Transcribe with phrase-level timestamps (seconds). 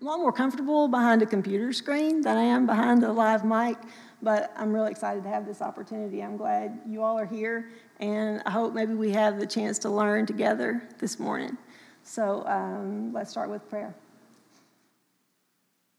[0.00, 3.46] I'm a lot more comfortable behind a computer screen than I am behind a live
[3.46, 3.78] mic,
[4.20, 6.22] but I'm really excited to have this opportunity.
[6.22, 9.88] I'm glad you all are here, and I hope maybe we have the chance to
[9.88, 11.56] learn together this morning.
[12.02, 13.94] So um, let's start with prayer.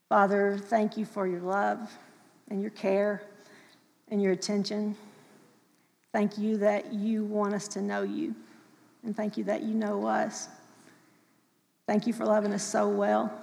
[0.08, 1.92] Father, thank you for your love
[2.50, 3.22] and your care
[4.12, 4.96] and your attention.
[6.12, 8.32] Thank you that you want us to know you,
[9.02, 10.48] and thank you that you know us.
[11.88, 13.42] Thank you for loving us so well.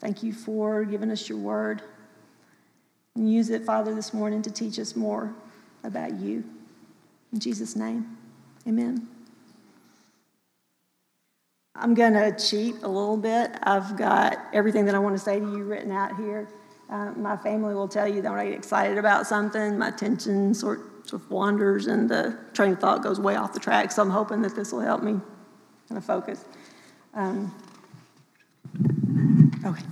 [0.00, 1.82] Thank you for giving us your word.
[3.14, 5.34] And use it, Father, this morning to teach us more
[5.82, 6.44] about you.
[7.32, 8.16] In Jesus' name,
[8.68, 9.08] amen.
[11.74, 13.50] I'm going to cheat a little bit.
[13.62, 16.48] I've got everything that I want to say to you written out here.
[16.88, 20.54] Uh, my family will tell you that when I get excited about something, my attention
[20.54, 20.80] sort,
[21.12, 23.92] of wanders and the train of thought goes way off the track.
[23.92, 25.20] So I'm hoping that this will help me
[25.88, 26.44] kind of focus.
[27.14, 27.54] Um,
[29.66, 29.82] okay.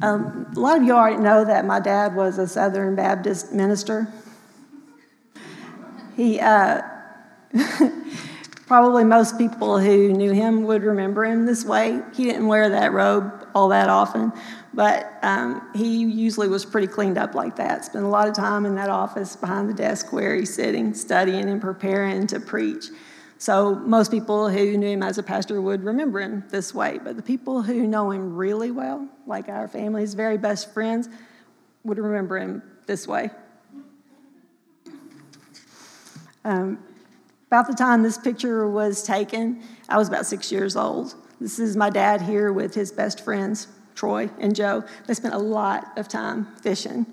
[0.00, 4.06] Um, a lot of you already know that my dad was a Southern Baptist minister.
[6.16, 6.82] He, uh,
[8.66, 12.00] probably most people who knew him would remember him this way.
[12.14, 14.32] He didn't wear that robe all that often,
[14.72, 17.84] but um, he usually was pretty cleaned up like that.
[17.84, 21.48] Spent a lot of time in that office behind the desk where he's sitting, studying
[21.48, 22.86] and preparing to preach.
[23.38, 27.16] So most people who knew him as a pastor would remember him this way, but
[27.16, 31.08] the people who know him really well, like our family's very best friends,
[31.84, 33.30] would remember him this way.
[36.44, 36.78] Um,
[37.46, 41.14] about the time this picture was taken, I was about six years old.
[41.40, 44.84] This is my dad here with his best friends, Troy and Joe.
[45.06, 47.06] They spent a lot of time fishing.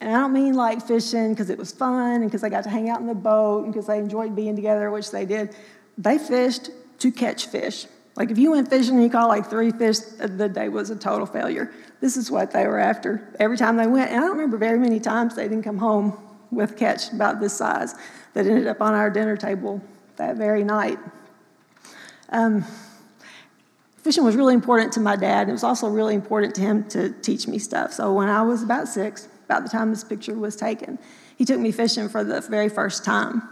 [0.00, 2.70] And I don't mean like fishing because it was fun and because they got to
[2.70, 5.56] hang out in the boat and because they enjoyed being together, which they did.
[5.96, 7.86] They fished to catch fish.
[8.16, 10.96] Like if you went fishing and you caught like three fish, the day was a
[10.96, 11.72] total failure.
[12.00, 14.10] This is what they were after every time they went.
[14.10, 16.16] And I don't remember very many times they didn't come home
[16.50, 17.94] with catch about this size
[18.34, 19.82] that ended up on our dinner table
[20.16, 20.98] that very night.
[22.30, 22.64] Um,
[23.98, 26.88] fishing was really important to my dad, and it was also really important to him
[26.90, 27.92] to teach me stuff.
[27.92, 30.98] So when I was about six, about the time this picture was taken.
[31.36, 33.42] He took me fishing for the very first time.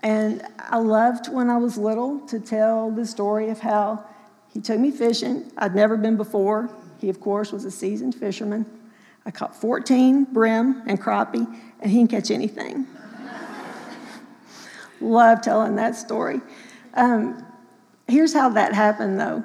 [0.00, 4.04] And I loved when I was little to tell the story of how
[4.52, 5.52] he took me fishing.
[5.56, 6.68] I'd never been before.
[7.00, 8.66] He, of course, was a seasoned fisherman.
[9.24, 11.46] I caught 14 brim and crappie,
[11.80, 12.88] and he didn't catch anything.
[15.00, 16.40] Love telling that story.
[16.94, 17.46] Um,
[18.08, 19.44] here's how that happened, though.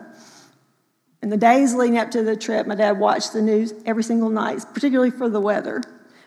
[1.22, 4.30] In the days leading up to the trip, my dad watched the news every single
[4.30, 5.82] night, particularly for the weather.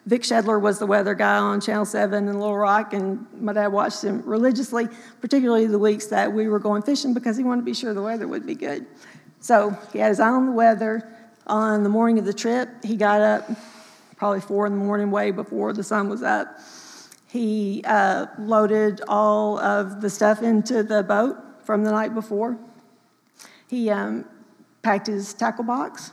[0.04, 3.68] Vic Shedler was the weather guy on Channel 7 in Little Rock, and my dad
[3.68, 4.88] watched him religiously,
[5.20, 8.02] particularly the weeks that we were going fishing because he wanted to be sure the
[8.02, 8.84] weather would be good.
[9.40, 11.08] So he had his eye on the weather.
[11.46, 13.50] On the morning of the trip, he got up
[14.16, 16.58] probably four in the morning, way before the sun was up.
[17.26, 22.58] He uh, loaded all of the stuff into the boat from the night before.
[23.68, 24.26] He um,
[24.82, 26.12] packed his tackle box,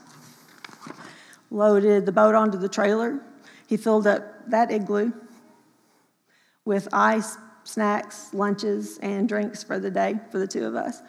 [1.50, 3.20] loaded the boat onto the trailer.
[3.66, 5.12] He filled up that igloo
[6.64, 11.02] with ice, snacks, lunches, and drinks for the day for the two of us.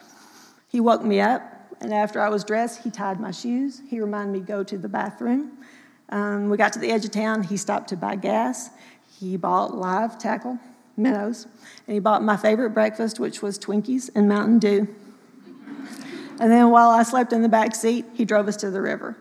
[0.68, 1.42] He woke me up,
[1.80, 3.82] and after I was dressed, he tied my shoes.
[3.88, 5.52] He reminded me to go to the bathroom.
[6.08, 7.42] Um, we got to the edge of town.
[7.42, 8.70] He stopped to buy gas.
[9.18, 10.58] He bought live tackle,
[10.96, 11.46] minnows,
[11.86, 14.94] and he bought my favorite breakfast, which was Twinkies and Mountain Dew.
[16.40, 19.16] And then while I slept in the back seat, he drove us to the river.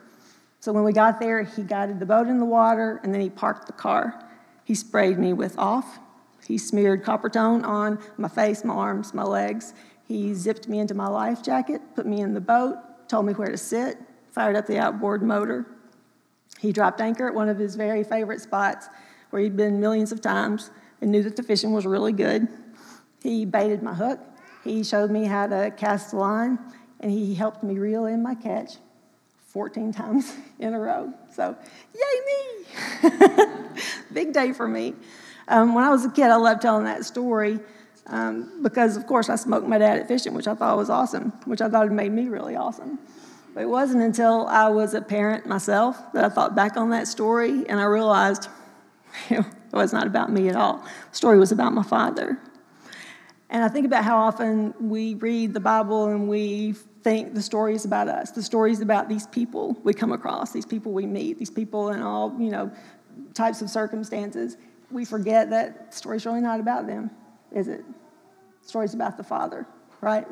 [0.59, 3.29] So when we got there, he guided the boat in the water and then he
[3.29, 4.23] parked the car.
[4.63, 5.99] He sprayed me with off.
[6.47, 9.73] He smeared Coppertone on my face, my arms, my legs.
[10.07, 12.77] He zipped me into my life jacket, put me in the boat,
[13.07, 13.97] told me where to sit,
[14.31, 15.65] fired up the outboard motor.
[16.59, 18.87] He dropped anchor at one of his very favorite spots
[19.31, 20.69] where he'd been millions of times
[21.01, 22.47] and knew that the fishing was really good.
[23.23, 24.19] He baited my hook.
[24.63, 26.59] He showed me how to cast the line
[27.01, 28.77] and he helped me reel in my catch
[29.47, 31.13] 14 times in a row.
[31.33, 31.55] So,
[31.93, 33.09] yay me!
[34.13, 34.93] Big day for me.
[35.47, 37.59] Um, when I was a kid, I loved telling that story
[38.07, 41.31] um, because, of course, I smoked my dad at fishing, which I thought was awesome,
[41.45, 42.99] which I thought had made me really awesome.
[43.53, 47.07] But it wasn't until I was a parent myself that I thought back on that
[47.07, 48.47] story and I realized
[49.29, 50.77] it was not about me at all.
[51.09, 52.39] The story was about my father.
[53.49, 57.75] And I think about how often we read the Bible and we think the story
[57.75, 58.31] is about us.
[58.31, 61.89] The story is about these people we come across, these people we meet, these people
[61.89, 62.71] in all, you know,
[63.33, 64.57] types of circumstances.
[64.89, 67.11] We forget that story's really not about them,
[67.51, 67.83] is it?
[68.61, 69.65] The story's about the Father,
[70.01, 70.27] right?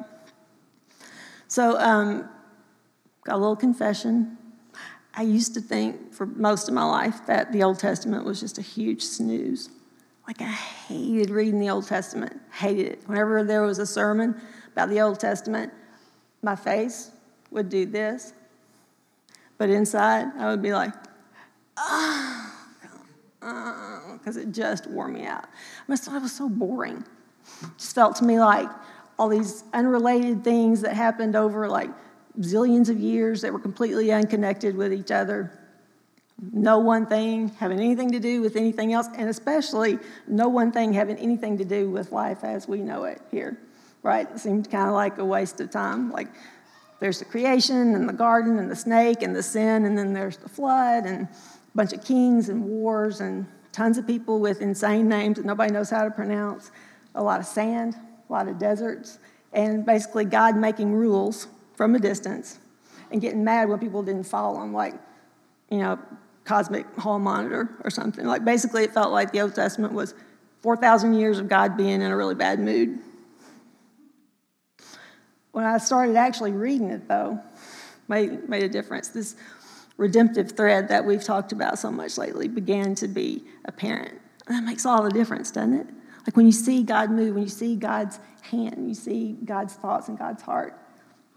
[1.47, 2.29] So um,
[3.23, 4.37] got a little confession.
[5.13, 8.57] I used to think for most of my life that the Old Testament was just
[8.57, 9.69] a huge snooze.
[10.27, 13.01] Like I hated reading the Old Testament, hated it.
[13.07, 14.39] Whenever there was a sermon
[14.71, 15.73] about the Old Testament,
[16.41, 17.11] my face
[17.51, 18.33] would do this,
[19.57, 20.93] but inside I would be like,
[21.77, 22.55] ah,
[24.13, 25.45] because it just wore me out.
[25.45, 27.03] I just thought it was so boring.
[27.63, 28.69] It just felt to me like
[29.17, 31.89] all these unrelated things that happened over like
[32.39, 35.51] zillions of years that were completely unconnected with each other.
[36.53, 40.93] No one thing having anything to do with anything else, and especially no one thing
[40.93, 43.57] having anything to do with life as we know it here,
[44.03, 44.29] right?
[44.29, 46.11] It seemed kind of like a waste of time.
[46.11, 46.27] Like
[46.99, 50.37] there's the creation and the garden and the snake and the sin, and then there's
[50.37, 51.29] the flood and a
[51.75, 55.89] bunch of kings and wars and tons of people with insane names that nobody knows
[55.89, 56.71] how to pronounce,
[57.15, 57.95] a lot of sand,
[58.29, 59.19] a lot of deserts,
[59.53, 62.59] and basically God making rules from a distance
[63.11, 64.95] and getting mad when people didn't follow him, like,
[65.69, 65.97] you know,
[66.43, 68.25] cosmic hall monitor or something.
[68.25, 70.13] Like, basically, it felt like the Old Testament was
[70.61, 72.99] 4,000 years of God being in a really bad mood.
[75.59, 77.37] When I started actually reading it, though,
[78.07, 79.09] made, made a difference.
[79.09, 79.35] This
[79.97, 84.21] redemptive thread that we've talked about so much lately began to be apparent.
[84.47, 85.87] And that makes all the difference, doesn't it?
[86.25, 90.07] Like when you see God move, when you see God's hand, you see God's thoughts
[90.07, 90.79] and God's heart,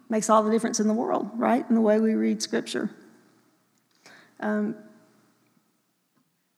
[0.09, 1.69] makes all the difference in the world, right?
[1.69, 2.91] In the way we read Scripture.
[4.39, 4.77] Um,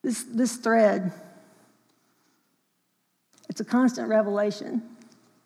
[0.02, 1.14] this, this thread,
[3.48, 4.82] it's a constant revelation.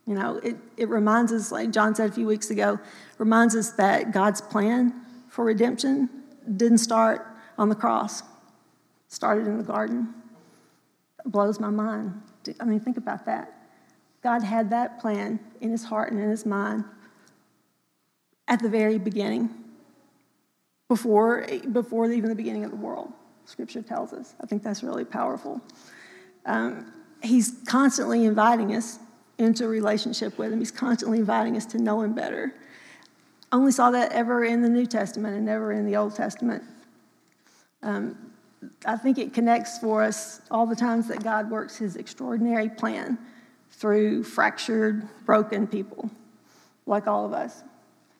[0.09, 2.81] You know, it, it reminds us, like John said a few weeks ago,
[3.19, 4.95] reminds us that God's plan
[5.29, 6.09] for redemption
[6.57, 7.27] didn't start
[7.59, 8.27] on the cross, it
[9.09, 10.15] started in the garden.
[11.23, 12.23] It blows my mind.
[12.59, 13.53] I mean, think about that.
[14.23, 16.85] God had that plan in his heart and in his mind
[18.47, 19.51] at the very beginning,
[20.89, 23.13] before, before even the beginning of the world.
[23.45, 24.35] Scripture tells us.
[24.43, 25.61] I think that's really powerful.
[26.47, 26.91] Um,
[27.23, 29.01] he's constantly inviting us
[29.39, 30.59] into a relationship with him.
[30.59, 32.55] He's constantly inviting us to know him better.
[33.51, 36.63] Only saw that ever in the New Testament and never in the Old Testament.
[37.83, 38.33] Um,
[38.85, 43.17] I think it connects for us all the times that God works his extraordinary plan
[43.71, 46.11] through fractured, broken people,
[46.87, 47.63] like all of us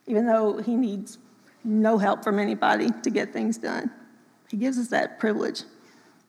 [0.09, 1.19] even though he needs
[1.63, 3.91] no help from anybody to get things done.
[4.49, 5.63] He gives us that privilege,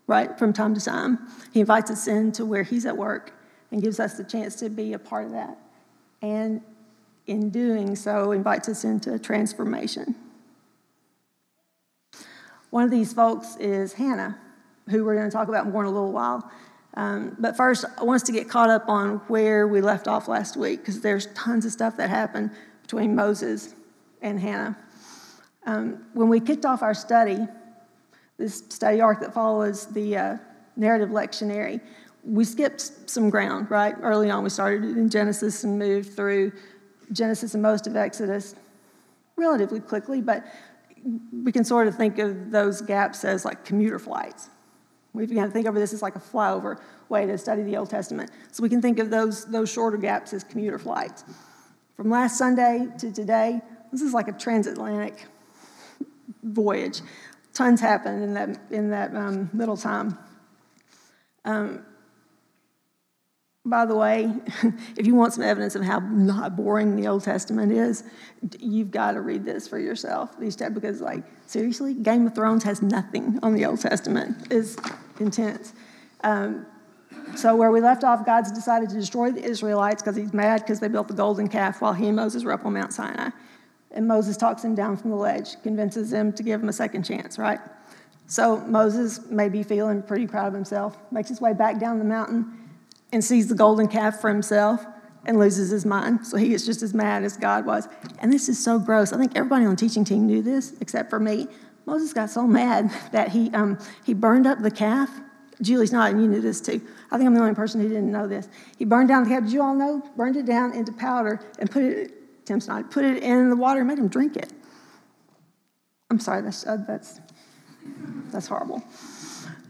[0.05, 1.17] right, from time to time.
[1.53, 3.33] He invites us in to where he's at work
[3.71, 5.57] and gives us the chance to be a part of that.
[6.21, 6.61] And
[7.27, 10.15] in doing so, invites us into transformation.
[12.71, 14.37] One of these folks is Hannah,
[14.89, 16.49] who we're going to talk about more in a little while.
[16.95, 20.27] Um, but first, I want us to get caught up on where we left off
[20.27, 22.51] last week because there's tons of stuff that happened
[22.81, 23.75] between Moses
[24.21, 24.77] and Hannah.
[25.65, 27.47] Um, when we kicked off our study,
[28.37, 30.37] this study arc that follows the uh,
[30.75, 31.81] narrative lectionary,
[32.23, 33.95] we skipped some ground, right?
[34.01, 36.51] Early on, we started in Genesis and moved through
[37.11, 38.55] Genesis and most of Exodus
[39.35, 40.45] relatively quickly, but
[41.31, 44.49] we can sort of think of those gaps as like commuter flights.
[45.13, 47.89] We began to think of this as like a flyover way to study the Old
[47.89, 48.31] Testament.
[48.51, 51.23] So we can think of those, those shorter gaps as commuter flights.
[51.95, 53.61] From last Sunday to today,
[53.91, 55.25] this is like a transatlantic
[56.43, 57.01] voyage.
[57.53, 60.17] Tons happened in that, in that um, middle time.
[61.43, 61.85] Um,
[63.65, 64.31] by the way,
[64.97, 68.03] if you want some evidence of how not boring the Old Testament is,
[68.59, 70.39] you've got to read this for yourself.
[70.39, 74.47] These because, like, seriously, Game of Thrones has nothing on the Old Testament.
[74.49, 74.77] It's
[75.19, 75.73] intense.
[76.23, 76.65] Um,
[77.35, 80.79] so, where we left off, God's decided to destroy the Israelites because he's mad because
[80.79, 83.29] they built the golden calf while he and Moses were up on Mount Sinai.
[83.91, 87.03] And Moses talks him down from the ledge, convinces him to give him a second
[87.03, 87.59] chance, right?
[88.27, 92.05] So, Moses may be feeling pretty proud of himself, makes his way back down the
[92.05, 92.68] mountain
[93.11, 94.85] and sees the golden calf for himself
[95.25, 96.25] and loses his mind.
[96.25, 97.87] So, he is just as mad as God was.
[98.19, 99.13] And this is so gross.
[99.13, 101.47] I think everybody on the teaching team knew this except for me.
[101.85, 105.09] Moses got so mad that he, um, he burned up the calf
[105.61, 106.81] Julie's not, and you knew this too.
[107.11, 108.47] I think I'm the only person who didn't know this.
[108.77, 109.43] He burned down the calf.
[109.43, 110.01] Did you all know?
[110.15, 113.79] Burned it down into powder and put it, Tim's not, put it in the water
[113.79, 114.53] and made him drink it.
[116.09, 117.19] I'm sorry, that's, uh, that's,
[118.31, 118.83] that's horrible.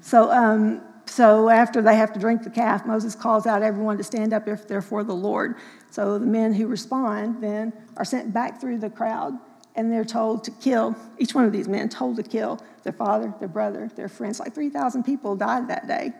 [0.02, 0.82] So, um,
[1.20, 4.48] so after they have to drink the calf, Moses calls out everyone to stand up
[4.48, 5.58] if they're for the Lord.
[5.90, 9.34] So the men who respond then are sent back through the crowd
[9.76, 13.34] and they're told to kill, each one of these men told to kill their father,
[13.40, 14.40] their brother, their friends.
[14.40, 16.14] Like 3,000 people died that day.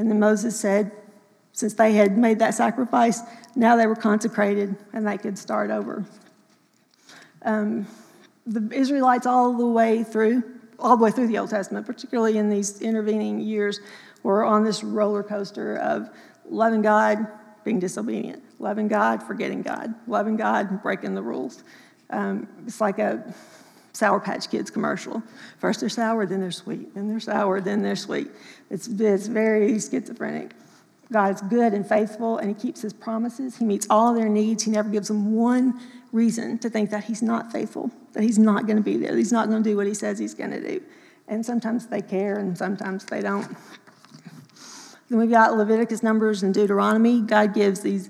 [0.00, 0.90] And then Moses said,
[1.52, 3.20] since they had made that sacrifice,
[3.54, 6.04] now they were consecrated and they could start over.
[7.42, 7.86] Um,
[8.44, 10.42] the Israelites all the way through,
[10.80, 13.78] all the way through the Old Testament, particularly in these intervening years,
[14.22, 16.10] were on this roller coaster of
[16.48, 17.26] loving God,
[17.64, 21.64] being disobedient, loving God, forgetting God, loving God, breaking the rules.
[22.10, 23.34] Um, it's like a
[23.92, 25.22] Sour Patch Kids commercial.
[25.58, 28.30] First they're sour, then they're sweet, then they're sour, then they're sweet.
[28.70, 30.52] It's, it's very schizophrenic.
[31.12, 33.58] God's good and faithful, and He keeps His promises.
[33.58, 34.62] He meets all their needs.
[34.62, 35.78] He never gives them one
[36.10, 39.32] reason to think that He's not faithful, that He's not going to be there, He's
[39.32, 40.82] not going to do what He says He's going to do.
[41.28, 43.46] And sometimes they care, and sometimes they don't.
[45.12, 47.20] Then we've got Leviticus, Numbers, and Deuteronomy.
[47.20, 48.08] God gives these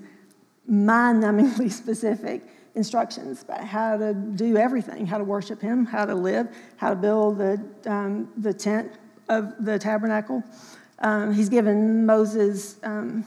[0.65, 6.15] mind numbingly specific instructions about how to do everything how to worship Him, how to
[6.15, 8.93] live, how to build the, um, the tent
[9.27, 10.45] of the tabernacle.
[10.99, 13.25] Um, he's given Moses um,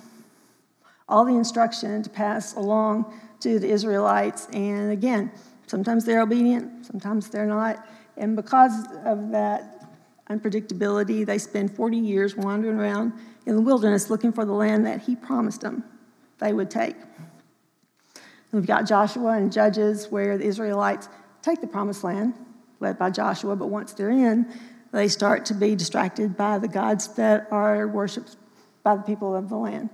[1.07, 4.49] all the instruction to pass along to the Israelites.
[4.55, 5.31] And again,
[5.67, 7.87] sometimes they're obedient, sometimes they're not.
[8.17, 9.87] And because of that
[10.31, 13.13] unpredictability, they spend 40 years wandering around
[13.47, 15.85] in the wilderness looking for the land that he promised them
[16.39, 16.97] they would take.
[18.53, 21.09] We've got Joshua and Judges where the Israelites
[21.43, 22.35] take the promised land,
[22.81, 24.53] led by Joshua, but once they're in,
[24.93, 28.37] they start to be distracted by the gods that are worshiped
[28.83, 29.91] by the people of the land.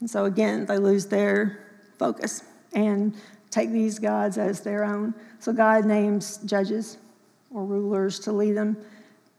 [0.00, 1.60] And so again, they lose their
[1.98, 2.42] focus
[2.72, 3.14] and
[3.50, 5.14] take these gods as their own.
[5.38, 6.98] So God names judges
[7.50, 8.76] or rulers to lead them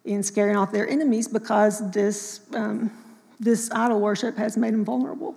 [0.05, 2.91] in scaring off their enemies because this, um,
[3.39, 5.35] this idol worship has made them vulnerable.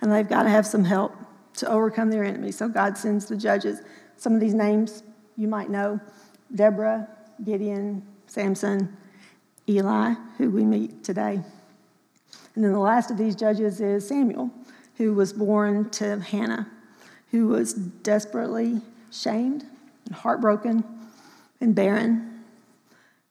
[0.00, 1.14] And they've got to have some help
[1.56, 2.52] to overcome their enemy.
[2.52, 3.80] So God sends the judges.
[4.16, 5.02] Some of these names
[5.36, 6.00] you might know
[6.54, 7.08] Deborah,
[7.44, 8.96] Gideon, Samson,
[9.68, 11.40] Eli, who we meet today.
[12.54, 14.50] And then the last of these judges is Samuel,
[14.96, 16.68] who was born to Hannah,
[17.30, 18.80] who was desperately
[19.12, 19.64] shamed
[20.06, 20.84] and heartbroken
[21.60, 22.42] and barren.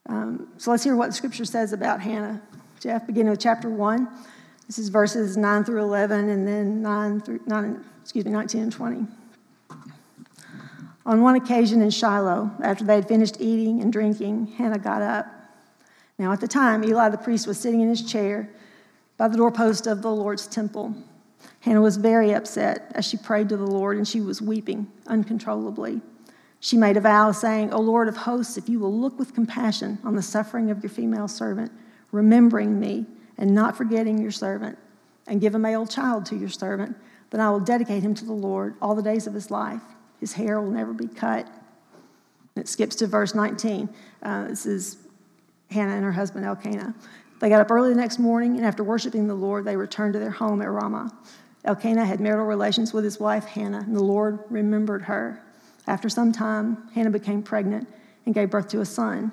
[0.07, 2.41] Um, so let's hear what scripture says about Hannah.
[2.79, 4.07] Jeff, beginning with chapter 1.
[4.67, 8.71] This is verses 9 through 11, and then 9 through 9, excuse me, 19 and
[8.71, 9.05] 20.
[11.05, 15.25] On one occasion in Shiloh, after they had finished eating and drinking, Hannah got up
[16.19, 18.49] now, at the time, Eli the priest was sitting in his chair
[19.15, 20.93] by the doorpost of the Lord's temple.
[21.61, 26.01] Hannah was very upset as she prayed to the Lord, and she was weeping uncontrollably.
[26.59, 29.97] She made a vow, saying, O Lord of hosts, if you will look with compassion
[30.03, 31.71] on the suffering of your female servant,
[32.11, 33.05] remembering me
[33.37, 34.77] and not forgetting your servant,
[35.27, 36.95] and give a male child to your servant,
[37.29, 39.81] then I will dedicate him to the Lord all the days of his life.
[40.19, 41.45] His hair will never be cut.
[42.55, 43.87] And it skips to verse 19.
[44.23, 44.97] Uh, this is
[45.69, 46.93] Hannah and her husband Elkanah.
[47.39, 50.19] They got up early the next morning, and after worshiping the Lord, they returned to
[50.19, 51.13] their home at Ramah.
[51.63, 55.41] Elkanah had marital relations with his wife Hannah, and the Lord remembered her.
[55.87, 57.87] After some time, Hannah became pregnant
[58.25, 59.31] and gave birth to a son.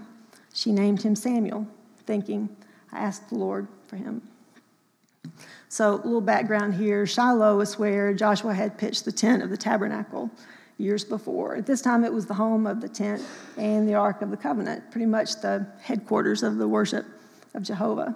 [0.53, 1.67] She named him Samuel,
[2.05, 2.55] thinking,
[2.93, 4.23] I asked the Lord for him.
[5.69, 9.57] So, a little background here Shiloh is where Joshua had pitched the tent of the
[9.57, 10.31] tabernacle
[10.79, 11.57] years before.
[11.57, 13.23] At this time, it was the home of the tent
[13.57, 17.07] and the Ark of the Covenant, pretty much the headquarters of the worship
[17.55, 18.15] of Jehovah.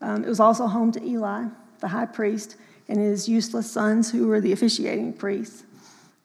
[0.00, 1.46] Um, it was also home to Eli,
[1.80, 2.56] the high priest,
[2.88, 5.64] and his useless sons, who were the officiating priests.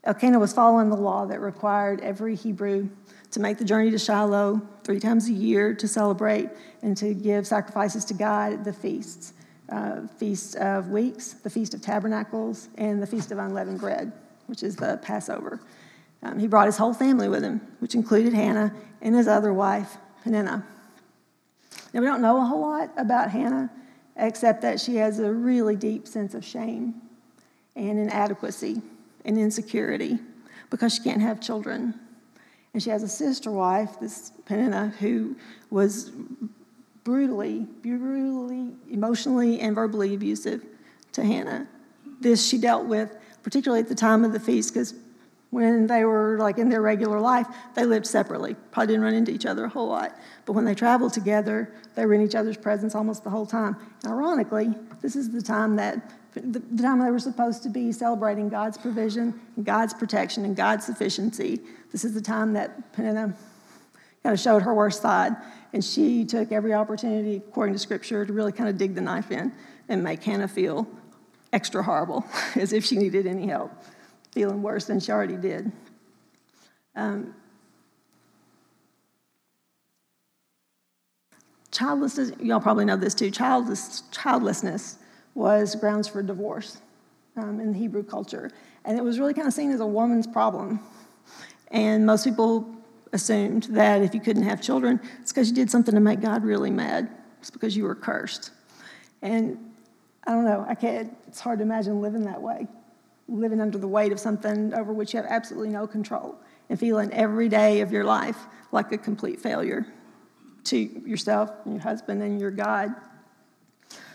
[0.04, 2.90] Elkanah was following the law that required every Hebrew
[3.32, 6.50] to make the journey to Shiloh three times a year to celebrate
[6.82, 9.34] and to give sacrifices to God at the feasts
[9.70, 14.12] uh, Feast of Weeks, the Feast of Tabernacles, and the Feast of Unleavened Bread
[14.50, 15.62] which is the Passover.
[16.24, 19.98] Um, he brought his whole family with him, which included Hannah and his other wife,
[20.24, 20.66] Peninnah.
[21.94, 23.70] Now, we don't know a whole lot about Hannah,
[24.18, 26.96] except that she has a really deep sense of shame
[27.76, 28.82] and inadequacy
[29.24, 30.18] and insecurity
[30.70, 31.94] because she can't have children.
[32.74, 35.36] And she has a sister wife, this Peninnah, who
[35.70, 36.12] was
[37.04, 40.64] brutally, brutally, emotionally, and verbally abusive
[41.14, 41.68] to Hannah.
[42.22, 44.94] This she dealt with particularly at the time of the feast, because
[45.52, 48.56] when they were like in their regular life, they lived separately.
[48.72, 50.16] Probably didn't run into each other a whole lot.
[50.46, 53.76] But when they traveled together, they were in each other's presence almost the whole time.
[54.06, 58.78] Ironically, this is the time that the time they were supposed to be celebrating God's
[58.78, 61.60] provision, God's protection, and God's sufficiency.
[61.92, 63.36] This is the time that Peninnah
[64.24, 65.36] kind of showed her worst side,
[65.74, 69.32] and she took every opportunity, according to Scripture, to really kind of dig the knife
[69.32, 69.52] in
[69.88, 70.88] and make Hannah feel
[71.52, 72.24] extra horrible,
[72.56, 73.72] as if she needed any help,
[74.32, 75.72] feeling worse than she already did.
[76.96, 77.34] Um,
[81.72, 84.98] childlessness, y'all probably know this too, childless, childlessness
[85.36, 86.78] was grounds for divorce
[87.38, 88.52] um, in the Hebrew culture.
[88.86, 90.80] And it was really kind of seen as a woman's problem.
[91.70, 92.76] And most people
[93.14, 96.44] assumed that if you couldn't have children, it's because you did something to make God
[96.44, 97.10] really mad.
[97.40, 98.52] It's because you were cursed.
[99.22, 99.58] And
[100.26, 102.68] I don't know, I can't, it's hard to imagine living that way,
[103.30, 106.36] living under the weight of something over which you have absolutely no control
[106.70, 108.38] and feeling every day of your life
[108.72, 109.86] like a complete failure
[110.66, 112.94] to yourself and your husband and your God.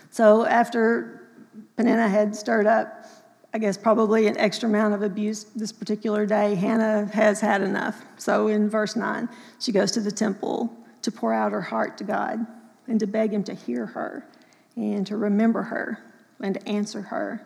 [0.09, 1.27] So after
[1.75, 3.05] Peninnah had stirred up,
[3.53, 8.01] I guess probably an extra amount of abuse this particular day, Hannah has had enough.
[8.17, 9.29] So in verse 9,
[9.59, 12.45] she goes to the temple to pour out her heart to God
[12.87, 14.27] and to beg Him to hear her
[14.75, 15.99] and to remember her
[16.41, 17.45] and to answer her.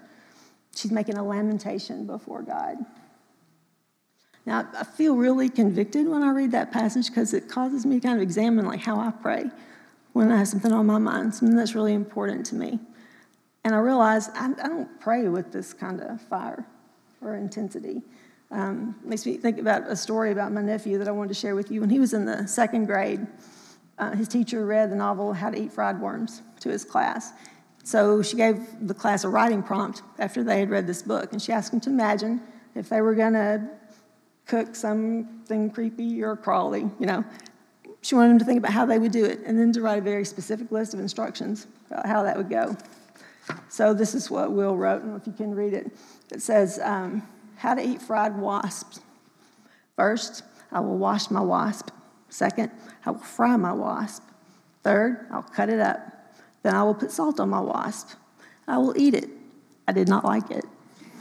[0.76, 2.78] She's making a lamentation before God.
[4.46, 8.08] Now, I feel really convicted when I read that passage because it causes me to
[8.08, 9.46] kind of examine like how I pray
[10.14, 12.80] when I have something on my mind, something that's really important to me.
[13.64, 16.66] And I realize I, I don't pray with this kind of fire
[17.22, 18.02] or intensity.
[18.52, 21.56] Um, makes me think about a story about my nephew that I wanted to share
[21.56, 21.82] with you.
[21.82, 23.28] When he was in the second grade,
[24.00, 27.34] uh, his teacher read the novel How to Eat Fried Worms to his class.
[27.84, 31.42] So she gave the class a writing prompt after they had read this book, and
[31.42, 32.42] she asked them to imagine
[32.76, 33.68] if they were going to
[34.46, 37.24] cook something creepy or crawly, you know.
[38.02, 40.00] She wanted them to think about how they would do it and then to write
[40.00, 42.78] a very specific list of instructions about how that would go.
[43.68, 45.04] So this is what Will wrote.
[45.04, 45.92] I if you can read it.
[46.32, 49.02] It says, um, How to eat fried wasps.
[49.96, 51.90] First, I will wash my wasp.
[52.30, 52.72] Second,
[53.06, 54.24] I will fry my wasp.
[54.84, 56.19] Third, I'll cut it up.
[56.64, 58.12] Then I will put salt on my wasp.
[58.68, 59.30] I will eat it.
[59.88, 60.66] I did not like it.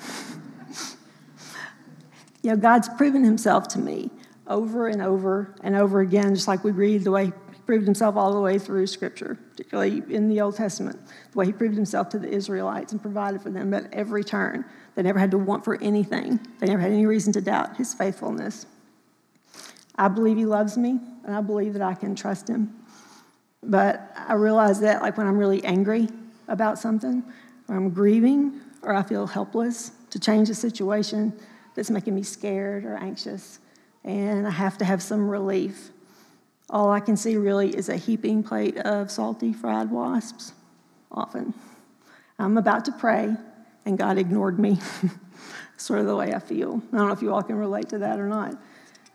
[2.42, 4.10] you know, God's proven himself to me
[4.46, 7.32] over and over and over again, just like we read the way he
[7.66, 10.98] proved himself all the way through Scripture, particularly in the Old Testament,
[11.32, 14.64] the way he proved himself to the Israelites and provided for them at every turn.
[14.94, 17.94] They never had to want for anything, they never had any reason to doubt his
[17.94, 18.66] faithfulness.
[19.96, 22.77] I believe he loves me, and I believe that I can trust him.
[23.62, 26.08] But I realize that, like when I'm really angry
[26.46, 27.22] about something,
[27.68, 31.32] or I'm grieving, or I feel helpless to change a situation
[31.74, 33.58] that's making me scared or anxious,
[34.04, 35.90] and I have to have some relief.
[36.70, 40.52] All I can see really is a heaping plate of salty fried wasps,
[41.10, 41.54] often.
[42.38, 43.34] I'm about to pray,
[43.84, 44.78] and God ignored me.
[45.78, 46.82] sort of the way I feel.
[46.92, 48.54] I don't know if you all can relate to that or not.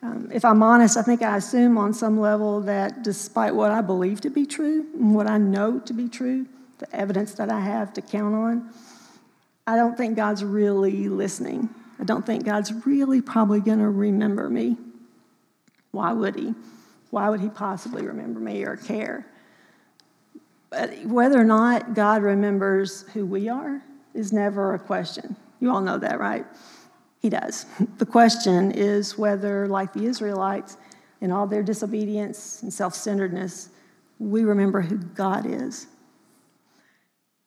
[0.03, 3.79] Um, if I'm honest, I think I assume on some level that despite what I
[3.79, 6.45] believe to be true and what I know to be true,
[6.79, 8.69] the evidence that I have to count on,
[9.65, 11.69] I don't think God's really listening.
[12.01, 14.75] I don't think God's really probably going to remember me.
[15.91, 16.53] Why would He?
[17.09, 19.25] Why would He possibly remember me or care?
[20.69, 23.81] But whether or not God remembers who we are
[24.13, 25.37] is never a question.
[25.61, 26.45] You all know that, right?
[27.23, 27.65] He does.
[27.99, 30.75] The question is whether, like the Israelites,
[31.21, 33.69] in all their disobedience and self centeredness,
[34.19, 35.87] we remember who God is.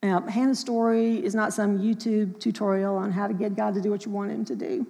[0.03, 3.91] Now, Hannah's story is not some YouTube tutorial on how to get God to do
[3.91, 4.87] what you want him to do.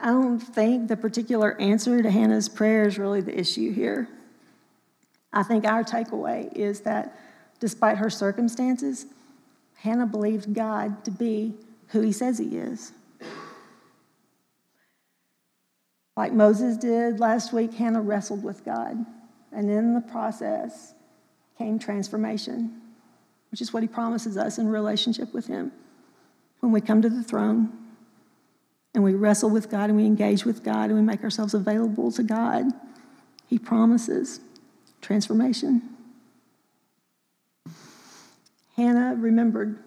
[0.00, 4.08] I don't think the particular answer to Hannah's prayer is really the issue here.
[5.32, 7.18] I think our takeaway is that
[7.58, 9.06] despite her circumstances,
[9.74, 11.54] Hannah believed God to be
[11.88, 12.92] who he says he is.
[16.16, 19.04] Like Moses did last week, Hannah wrestled with God.
[19.50, 20.94] And in the process
[21.58, 22.80] came transformation,
[23.50, 25.72] which is what he promises us in relationship with him.
[26.60, 27.72] When we come to the throne
[28.94, 32.12] and we wrestle with God and we engage with God and we make ourselves available
[32.12, 32.66] to God,
[33.46, 34.40] he promises
[35.00, 35.82] transformation.
[38.76, 39.78] Hannah remembered,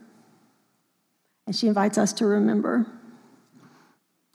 [1.47, 2.85] and she invites us to remember.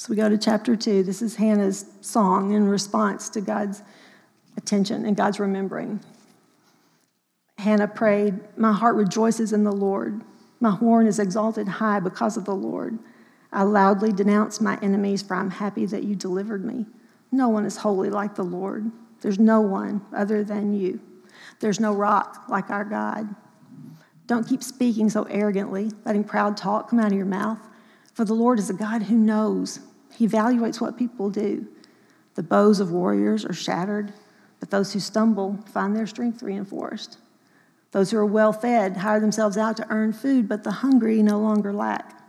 [0.00, 1.02] So we go to chapter two.
[1.02, 3.82] This is Hannah's song in response to God's
[4.56, 6.00] attention and God's remembering.
[7.58, 10.22] Hannah prayed, My heart rejoices in the Lord.
[10.58, 12.98] My horn is exalted high because of the Lord.
[13.52, 16.86] I loudly denounce my enemies, for I'm happy that you delivered me.
[17.30, 18.90] No one is holy like the Lord.
[19.20, 20.98] There's no one other than you.
[21.60, 23.34] There's no rock like our God.
[24.26, 27.58] Don't keep speaking so arrogantly, letting proud talk come out of your mouth.
[28.14, 29.80] For the Lord is a God who knows
[30.14, 31.66] he evaluates what people do.
[32.34, 34.12] The bows of warriors are shattered,
[34.60, 37.18] but those who stumble find their strength reinforced.
[37.92, 41.38] Those who are well fed hire themselves out to earn food, but the hungry no
[41.38, 42.22] longer lack.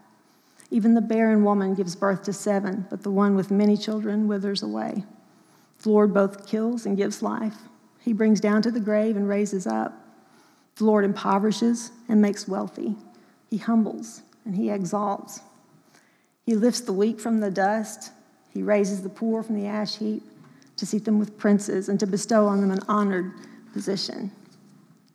[0.71, 4.63] Even the barren woman gives birth to seven, but the one with many children withers
[4.63, 5.03] away.
[5.79, 7.57] The Lord both kills and gives life.
[7.99, 9.93] He brings down to the grave and raises up.
[10.75, 12.95] The Lord impoverishes and makes wealthy.
[13.49, 15.41] He humbles and he exalts.
[16.51, 18.11] He lifts the weak from the dust.
[18.49, 20.21] He raises the poor from the ash heap
[20.75, 23.31] to seat them with princes, and to bestow on them an honored
[23.71, 24.33] position.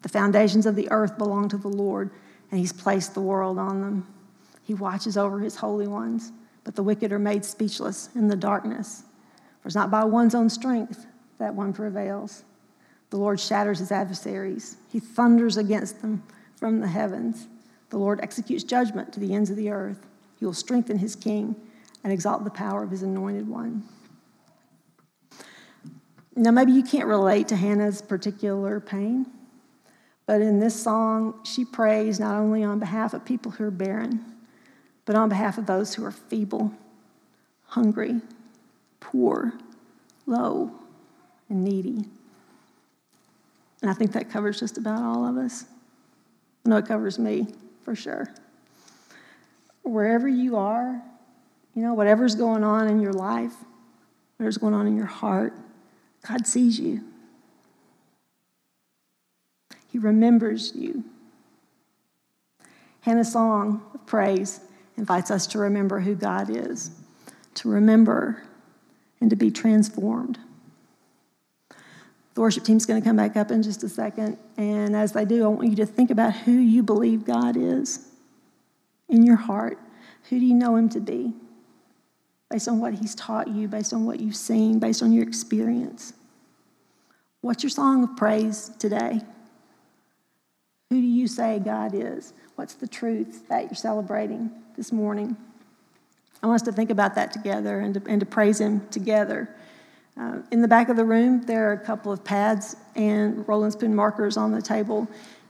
[0.01, 2.11] The foundations of the earth belong to the Lord,
[2.51, 4.07] and He's placed the world on them.
[4.63, 6.33] He watches over His holy ones,
[6.65, 9.03] but the wicked are made speechless in the darkness.
[9.61, 11.05] For it's not by one's own strength
[11.37, 12.45] that one prevails.
[13.11, 16.23] The Lord shatters his adversaries, He thunders against them
[16.55, 17.47] from the heavens.
[17.91, 20.07] The Lord executes judgment to the ends of the earth.
[20.39, 21.57] He will strengthen His king
[22.05, 23.83] and exalt the power of His anointed one.
[26.35, 29.27] Now, maybe you can't relate to Hannah's particular pain,
[30.27, 34.23] but in this song, she prays not only on behalf of people who are barren,
[35.07, 36.75] but on behalf of those who are feeble,
[37.69, 38.21] hungry,
[39.01, 39.55] poor,
[40.27, 40.73] low,
[41.49, 42.05] and needy.
[43.81, 45.65] And I think that covers just about all of us.
[46.65, 47.47] I know it covers me
[47.83, 48.29] for sure.
[49.87, 51.01] Wherever you are,
[51.75, 53.55] you know, whatever's going on in your life,
[54.37, 55.55] whatever's going on in your heart,
[56.27, 57.03] God sees you.
[59.87, 61.05] He remembers you.
[63.03, 64.61] Hannah's song of praise
[64.97, 66.91] invites us to remember who God is,
[67.55, 68.43] to remember
[69.21, 70.41] and to be transformed.
[72.35, 74.37] The worship team's going to come back up in just a second.
[74.57, 78.09] And as they do, I want you to think about who you believe God is
[79.09, 79.79] in your heart.
[80.29, 81.33] Who do you know Him to be?
[82.51, 86.13] Based on what He's taught you, based on what you've seen, based on your experience.
[87.41, 89.21] What's your song of praise today?
[90.91, 92.33] Who do you say God is?
[92.55, 95.37] What's the truth that you're celebrating this morning?
[96.43, 99.55] I want us to think about that together and to, and to praise Him together.
[100.19, 103.71] Uh, in the back of the room, there are a couple of pads and Rolling
[103.71, 105.07] Spoon markers on the table.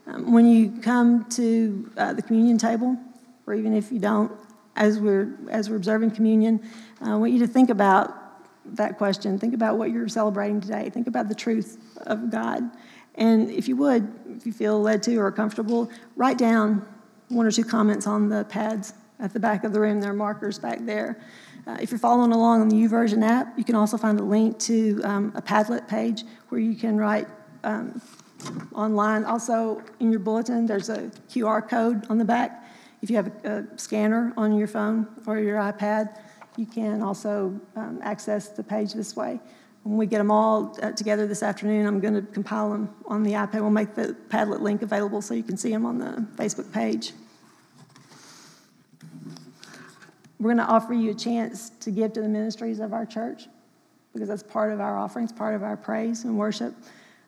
[0.07, 2.97] Um, when you come to uh, the communion table,
[3.47, 4.31] or even if you don't,
[4.75, 6.61] as we're, as we're observing communion,
[7.01, 8.13] I want you to think about
[8.75, 9.39] that question.
[9.39, 10.89] Think about what you're celebrating today.
[10.89, 12.69] Think about the truth of God.
[13.15, 16.85] And if you would, if you feel led to or comfortable, write down
[17.29, 19.99] one or two comments on the pads at the back of the room.
[19.99, 21.19] There are markers back there.
[21.65, 24.57] Uh, if you're following along on the YouVersion app, you can also find a link
[24.59, 27.27] to um, a Padlet page where you can write
[27.63, 28.01] um,
[28.73, 29.25] online.
[29.25, 32.63] Also, in your bulletin, there's a QR code on the back.
[33.01, 36.17] If you have a, a scanner on your phone or your iPad,
[36.57, 39.39] you can also um, access the page this way.
[39.83, 43.23] When we get them all uh, together this afternoon, I'm going to compile them on
[43.23, 43.61] the iPad.
[43.61, 47.13] We'll make the Padlet link available so you can see them on the Facebook page.
[50.39, 53.47] We're going to offer you a chance to give to the ministries of our church
[54.13, 56.73] because that's part of our offerings, part of our praise and worship.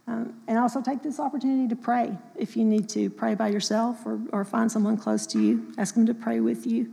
[0.09, 3.11] Um, and also take this opportunity to pray if you need to.
[3.11, 5.71] Pray by yourself or, or find someone close to you.
[5.77, 6.89] Ask them to pray with you.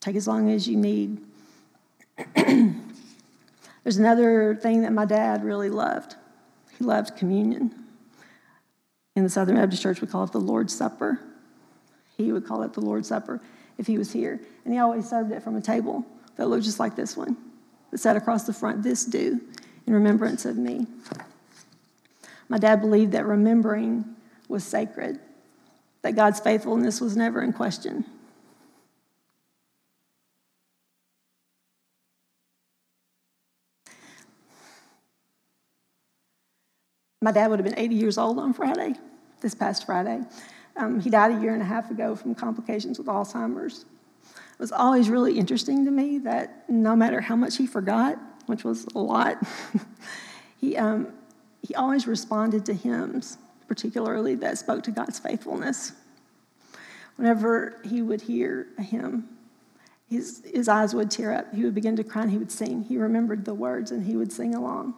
[0.00, 1.20] Take as long as you need.
[2.34, 6.16] There's another thing that my dad really loved.
[6.78, 7.74] He loved communion.
[9.14, 11.20] In the Southern Baptist Church, we call it the Lord's Supper.
[12.16, 13.42] He would call it the Lord's Supper
[13.76, 14.40] if he was here.
[14.64, 16.02] And he always served it from a table
[16.36, 17.36] that looked just like this one,
[17.90, 18.82] that sat across the front.
[18.82, 19.38] This do
[19.86, 20.86] in remembrance of me.
[22.48, 24.04] My dad believed that remembering
[24.48, 25.18] was sacred,
[26.02, 28.04] that God's faithfulness was never in question.
[37.26, 38.94] My dad would have been 80 years old on Friday,
[39.40, 40.20] this past Friday.
[40.76, 43.84] Um, he died a year and a half ago from complications with Alzheimer's.
[44.24, 48.62] It was always really interesting to me that no matter how much he forgot, which
[48.62, 49.38] was a lot,
[50.60, 51.08] he, um,
[51.66, 55.92] he always responded to hymns, particularly that spoke to God's faithfulness.
[57.16, 59.28] Whenever he would hear a hymn,
[60.08, 61.52] his, his eyes would tear up.
[61.52, 62.84] He would begin to cry and he would sing.
[62.84, 64.94] He remembered the words and he would sing along.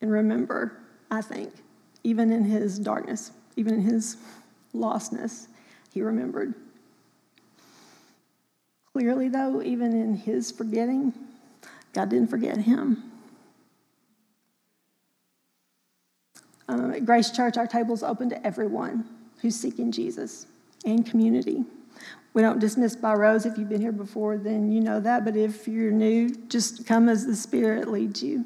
[0.00, 1.52] And remember, I think,
[2.02, 4.16] even in his darkness, even in his
[4.74, 5.48] lostness,
[5.92, 6.54] he remembered.
[8.94, 11.12] Clearly, though, even in his forgetting,
[11.92, 13.02] God didn't forget him.
[16.68, 19.04] Um, at Grace Church, our table is open to everyone
[19.40, 20.46] who's seeking Jesus
[20.84, 21.64] and community.
[22.32, 23.46] We don't dismiss by rows.
[23.46, 25.24] If you've been here before, then you know that.
[25.24, 28.44] But if you're new, just come as the Spirit leads you.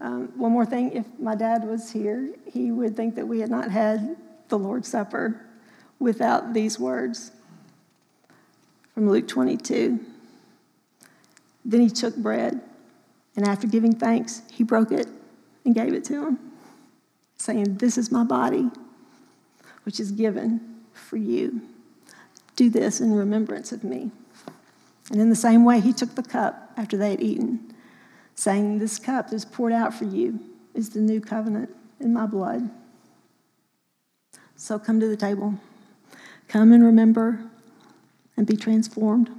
[0.00, 3.50] Um, one more thing if my dad was here, he would think that we had
[3.50, 4.16] not had
[4.48, 5.40] the Lord's Supper
[5.98, 7.32] without these words
[8.94, 9.98] from Luke 22.
[11.64, 12.60] Then he took bread,
[13.34, 15.08] and after giving thanks, he broke it
[15.64, 16.38] and gave it to him,
[17.36, 18.70] saying, This is my body,
[19.84, 20.60] which is given
[20.92, 21.60] for you.
[22.56, 24.10] Do this in remembrance of me.
[25.10, 27.74] And in the same way, he took the cup after they had eaten,
[28.34, 30.40] saying, This cup that is poured out for you
[30.74, 31.70] is the new covenant
[32.00, 32.70] in my blood.
[34.56, 35.54] So come to the table.
[36.48, 37.40] Come and remember
[38.36, 39.30] and be transformed.